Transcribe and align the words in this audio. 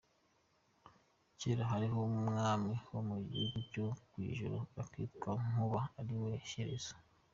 Kera 1.39 1.63
hariho 1.71 1.97
umwami 2.11 2.73
wo 2.93 3.01
mu 3.09 3.15
gihugu 3.31 3.57
cyo 3.71 3.85
kw’i-Juru 4.09 4.59
akitwa 4.81 5.31
Nkuba 5.49 5.81
ariwe 5.99 6.31
Shyerezo. 6.49 6.93